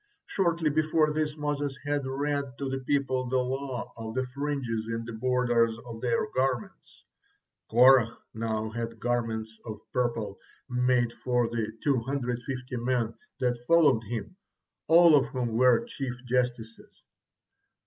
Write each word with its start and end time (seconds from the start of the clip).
Shortly 0.25 0.71
before 0.71 1.13
this 1.13 1.37
Moses 1.37 1.77
had 1.85 2.07
read 2.07 2.57
to 2.57 2.67
the 2.67 2.79
people 2.79 3.25
the 3.29 3.37
law 3.37 3.91
of 3.95 4.15
the 4.15 4.23
fringes 4.23 4.87
in 4.87 5.05
the 5.05 5.13
borders 5.13 5.77
of 5.85 6.01
their 6.01 6.25
garments. 6.31 7.05
Korah 7.69 8.17
now 8.33 8.71
had 8.71 8.99
garments 8.99 9.55
of 9.63 9.79
purple 9.93 10.39
made 10.67 11.13
for 11.23 11.47
the 11.49 11.77
two 11.83 11.99
hundred 11.99 12.41
fifty 12.41 12.77
men 12.77 13.13
that 13.41 13.63
followed 13.67 14.03
him, 14.05 14.35
all 14.87 15.15
of 15.15 15.27
whom 15.27 15.49
were 15.55 15.85
chief 15.85 16.19
justices. 16.25 17.03